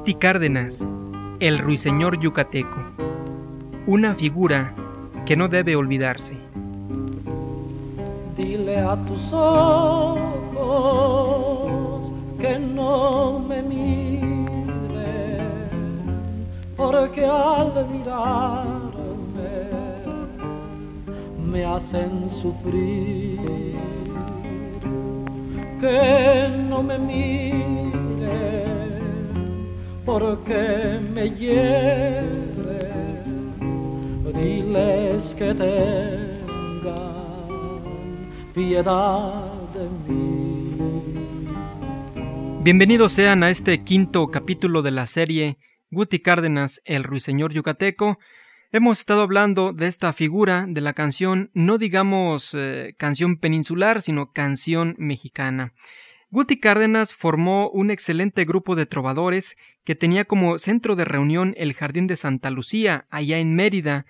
[0.00, 0.88] Guti Cárdenas,
[1.40, 2.78] el ruiseñor yucateco,
[3.86, 4.72] una figura
[5.26, 6.38] que no debe olvidarse.
[8.34, 10.30] Dile a tus ojos
[12.38, 14.88] que no me miren,
[16.78, 19.68] porque al mirarme
[21.44, 23.38] me hacen sufrir.
[25.78, 27.89] Que no me miren
[30.10, 32.90] porque me lleve,
[34.34, 36.82] diles que tengan
[38.52, 40.74] piedad de mí.
[42.64, 45.58] Bienvenidos sean a este quinto capítulo de la serie
[45.92, 48.18] Guti Cárdenas, el ruiseñor yucateco.
[48.72, 54.32] Hemos estado hablando de esta figura de la canción, no digamos eh, canción peninsular, sino
[54.32, 55.72] canción mexicana.
[56.32, 61.74] Guti Cárdenas formó un excelente grupo de trovadores que tenía como centro de reunión el
[61.74, 64.06] Jardín de Santa Lucía, allá en Mérida,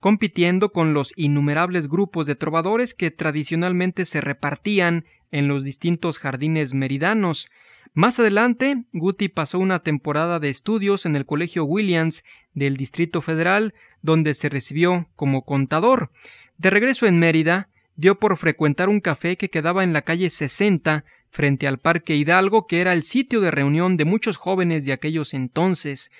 [0.00, 6.74] compitiendo con los innumerables grupos de trovadores que tradicionalmente se repartían en los distintos jardines
[6.74, 7.48] meridanos.
[7.94, 13.74] Más adelante, Guti pasó una temporada de estudios en el Colegio Williams del Distrito Federal,
[14.02, 16.10] donde se recibió como contador.
[16.58, 21.04] De regreso en Mérida, dio por frecuentar un café que quedaba en la calle 60
[21.30, 25.32] frente al Parque Hidalgo, que era el sitio de reunión de muchos jóvenes de aquellos
[25.32, 26.10] entonces.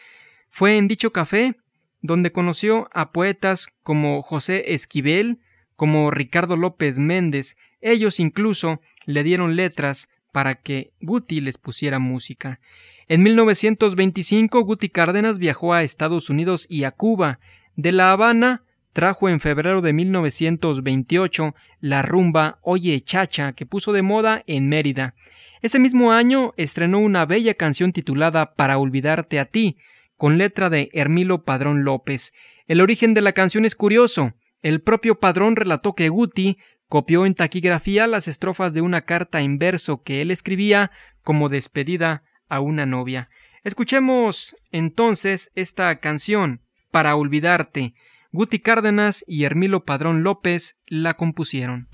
[0.49, 1.57] Fue en dicho café
[2.03, 5.41] donde conoció a poetas como José Esquivel,
[5.77, 12.61] como Ricardo López Méndez, ellos incluso le dieron letras para que Guti les pusiera música.
[13.09, 17.41] En 1925 Guti Cárdenas viajó a Estados Unidos y a Cuba.
[17.77, 24.03] De La Habana trajo en febrero de 1928 la rumba Oye Chacha que puso de
[24.03, 25.15] moda en Mérida.
[25.63, 29.77] Ese mismo año estrenó una bella canción titulada Para olvidarte a ti,
[30.17, 32.33] con letra de Hermilo Padrón López.
[32.67, 34.35] El origen de la canción es curioso.
[34.63, 39.59] El propio Padrón relató que Guti copió en taquigrafía las estrofas de una carta en
[39.59, 40.91] verso que él escribía
[41.23, 43.29] como despedida a una novia.
[43.63, 47.95] Escuchemos entonces esta canción, Para olvidarte,
[48.33, 51.89] Guti Cárdenas y Hermilo Padrón López la compusieron.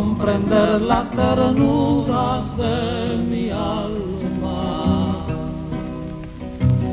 [0.00, 5.26] Comprender las ternuras de mi alma.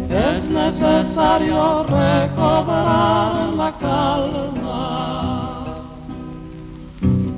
[0.09, 5.65] Es necesario recobrar la calma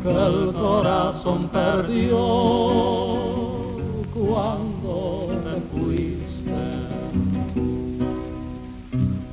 [0.01, 2.17] que el corazón perdió
[4.17, 6.65] cuando te fuiste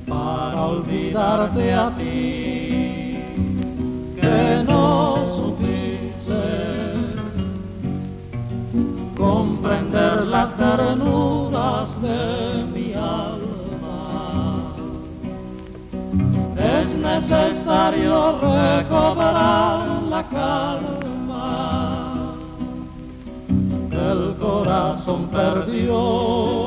[0.07, 3.17] para olvidarte a ti
[4.21, 5.46] que no
[17.29, 21.57] necesario recobrar la calma.
[23.91, 26.66] El corazón perdió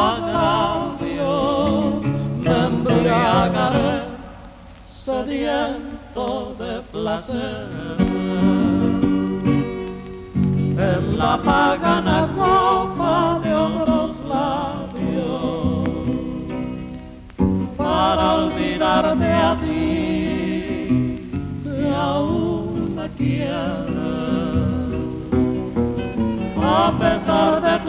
[0.00, 2.02] tus agravios
[2.42, 4.02] me embriagaré
[5.04, 7.68] sediento de placer
[10.78, 15.88] en la pagana copa de otros labios
[17.76, 21.20] para olvidarte a ti
[21.64, 23.90] que aún me quieres.
[26.62, 27.79] A pesar de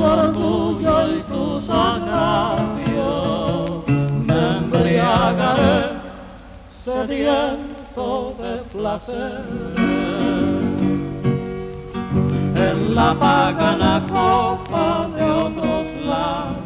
[7.08, 9.44] sediento de placer.
[12.56, 16.62] En la pagana copa de otros labios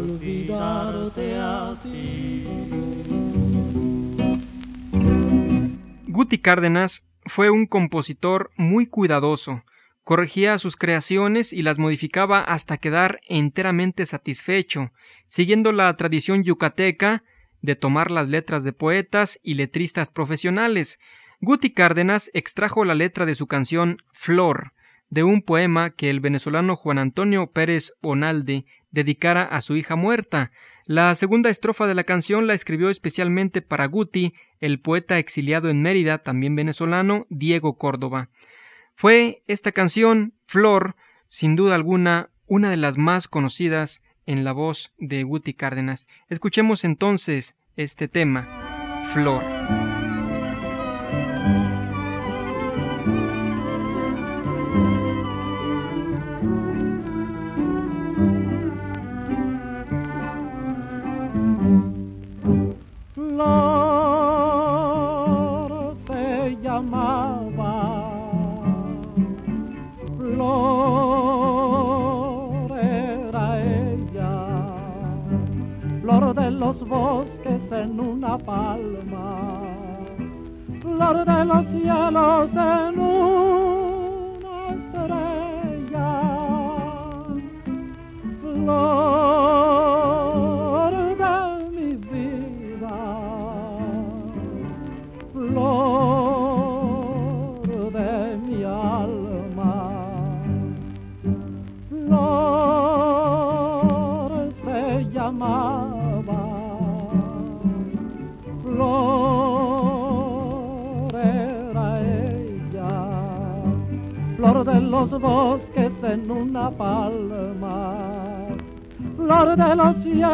[0.00, 2.44] olvidarte a ti.
[6.06, 9.62] Guti Cárdenas fue un compositor muy cuidadoso,
[10.04, 14.90] corregía sus creaciones y las modificaba hasta quedar enteramente satisfecho,
[15.30, 17.22] siguiendo la tradición yucateca
[17.62, 20.98] de tomar las letras de poetas y letristas profesionales.
[21.40, 24.72] Guti Cárdenas extrajo la letra de su canción Flor,
[25.08, 30.50] de un poema que el venezolano Juan Antonio Pérez Onalde dedicara a su hija muerta.
[30.84, 35.80] La segunda estrofa de la canción la escribió especialmente para Guti, el poeta exiliado en
[35.80, 38.30] Mérida, también venezolano, Diego Córdoba.
[38.96, 40.96] Fue esta canción, Flor,
[41.28, 46.06] sin duda alguna, una de las más conocidas en la voz de Guti Cárdenas.
[46.28, 49.42] Escuchemos entonces este tema, Flor.
[78.44, 79.60] palma.
[80.80, 82.50] Flor de los cielos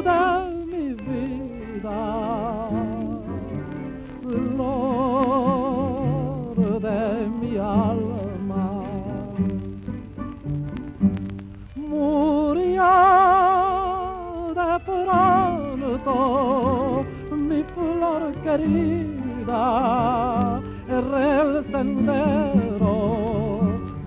[0.09, 0.25] de
[0.71, 2.03] mi vida
[4.23, 4.97] flor
[6.87, 7.03] de
[7.41, 8.67] mi alma
[11.75, 12.93] murió
[14.61, 16.15] de pronto
[17.33, 19.24] mi flor querida
[20.89, 22.97] el sendero,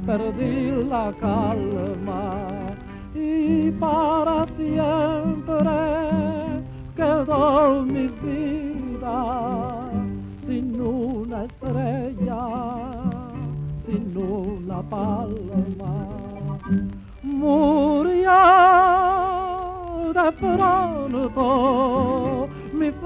[0.05, 2.47] perdí la calma
[3.13, 5.77] y para siempre
[6.95, 9.89] quedó mi vida
[10.47, 12.43] sin una estrella,
[13.85, 15.47] sin una palma.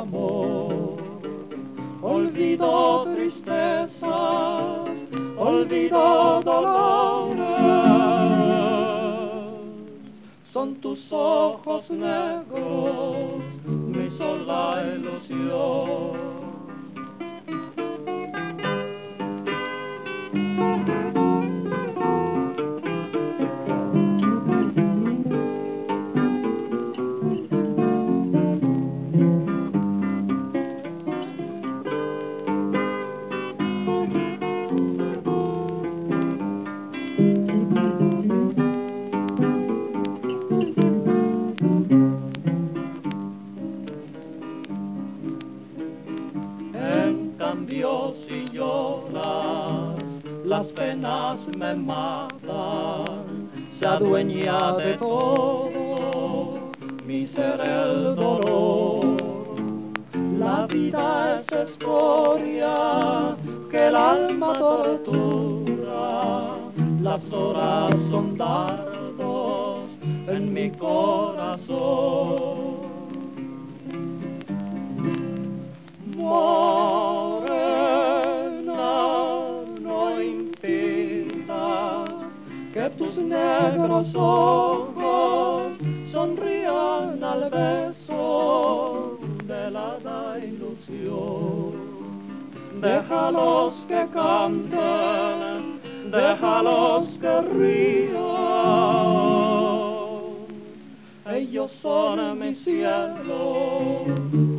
[0.00, 0.96] amor.
[2.02, 4.90] Olvido tristezas,
[5.38, 7.44] olvido dolores.
[10.52, 16.33] Son tus ojos negros mi sola ilusión.
[50.44, 56.70] Las penas me matan, se adueña de todo
[57.04, 59.16] mi ser el dolor.
[60.38, 63.36] La vida es escoria
[63.70, 66.56] que el alma tortura,
[67.00, 69.88] las horas son dardos
[70.28, 72.23] en mi corazón.
[83.94, 85.78] Negros ojos
[86.10, 91.72] sonrían al beso de la ilusión.
[92.80, 98.24] Déjalos que canten, déjalos que rían.
[101.26, 104.04] Ellos son mi cielo,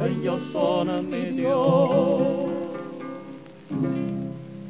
[0.04, 2.50] ellos son mi Dios.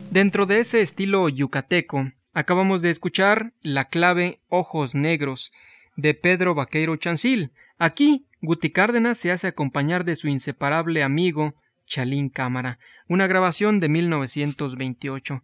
[0.10, 2.05] Dentro de ese estilo yucateco,
[2.38, 5.54] Acabamos de escuchar la clave Ojos Negros
[5.96, 7.54] de Pedro Vaqueiro Chancil.
[7.77, 11.56] Aquí, Guti Cárdenas se hace acompañar de su inseparable amigo
[11.88, 12.77] Chalín Cámara,
[13.08, 15.44] una grabación de 1928.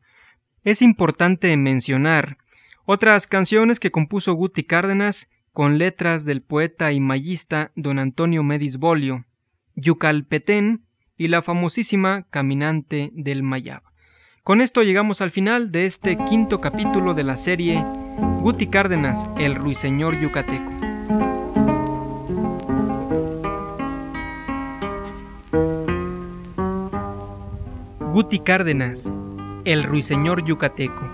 [0.66, 2.38] Es importante mencionar
[2.84, 8.76] otras canciones que compuso Guti Cárdenas con letras del poeta y mayista don Antonio Medis
[8.76, 9.24] Bolio,
[9.76, 10.84] Yucalpetén
[11.16, 13.91] y la famosísima Caminante del Mayab.
[14.44, 17.86] Con esto llegamos al final de este quinto capítulo de la serie
[18.40, 20.72] Guti Cárdenas, el ruiseñor yucateco.
[28.12, 29.14] Guti Cárdenas,
[29.64, 31.08] el ruiseñor yucateco,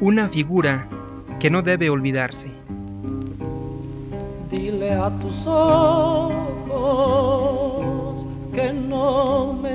[0.00, 0.88] una figura
[1.40, 2.48] que no debe olvidarse.
[4.52, 6.30] Dile a tus ojos
[8.54, 9.74] que no me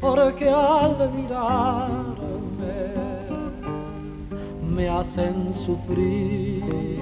[0.00, 2.94] porque al mirarme
[4.74, 7.00] me hacen sufrir.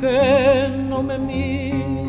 [0.00, 2.06] Que no me miren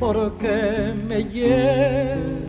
[0.00, 2.46] porque me hieren,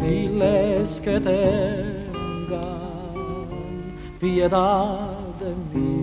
[0.00, 2.52] diles que tengan
[4.20, 6.01] piedad de mí.